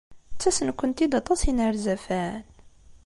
Ttasen-kent-id 0.33 1.13
aṭas 1.19 1.41
n 1.43 1.47
yinerzafen? 1.47 2.43